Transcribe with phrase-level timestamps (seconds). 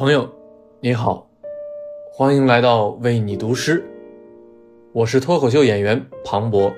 [0.00, 0.26] 朋友，
[0.80, 1.28] 你好，
[2.10, 3.84] 欢迎来到为你读诗。
[4.94, 6.72] 我是脱口秀演员庞博。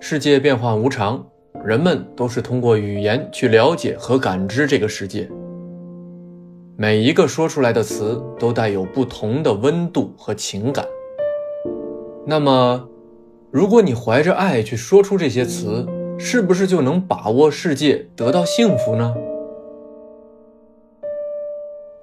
[0.00, 1.24] 世界变幻无常，
[1.64, 5.30] 人们都是通过语言去了解和感知这个世界。
[6.76, 10.84] 每一个说出来的词都带有不同的温度和情感。
[12.26, 12.88] 那么，
[13.52, 15.86] 如果你怀着爱去说出这些词，
[16.18, 19.14] 是不是就能把握世界，得到幸福呢？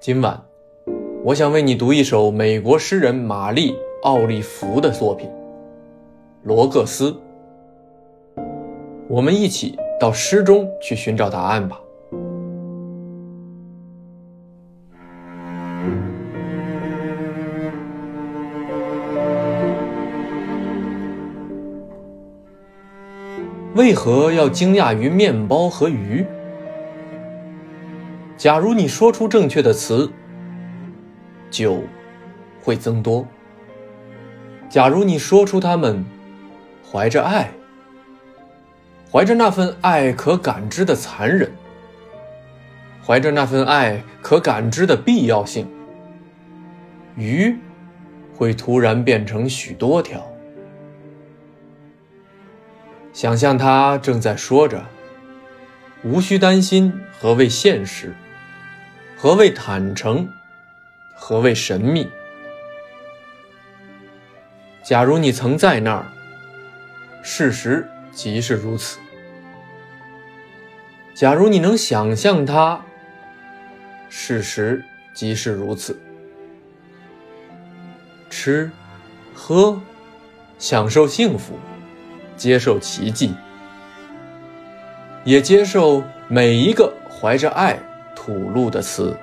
[0.04, 0.42] 今晚，
[1.24, 5.30] 我想为你读一首美国诗人玛丽·奥利弗的作品
[6.42, 7.12] 《罗各斯》。
[9.08, 11.80] 我们一起到诗中去寻找答案吧。
[23.76, 26.26] 为何要惊讶于面包和鱼？
[28.42, 30.12] 假如你说出正确的词，
[31.52, 31.84] 酒
[32.64, 33.24] 会增多。
[34.68, 36.04] 假如你说出它们，
[36.84, 37.52] 怀着爱，
[39.12, 41.52] 怀着那份爱可感知的残忍，
[43.06, 45.68] 怀着那份爱可感知的必要性，
[47.16, 47.56] 鱼
[48.36, 50.20] 会突然变成许多条。
[53.14, 54.84] 想象它正在说着，
[56.04, 58.16] 无需担心何谓现实。
[59.22, 60.28] 何谓坦诚？
[61.14, 62.10] 何谓神秘？
[64.82, 66.08] 假如你曾在那儿，
[67.22, 68.98] 事实即是如此。
[71.14, 72.84] 假如你能想象它，
[74.10, 74.84] 事实
[75.14, 75.96] 即是如此。
[78.28, 78.72] 吃、
[79.36, 79.80] 喝，
[80.58, 81.60] 享受幸福，
[82.36, 83.36] 接受奇迹，
[85.24, 87.80] 也接受每一个怀着爱。
[88.16, 89.18] 吐露的词。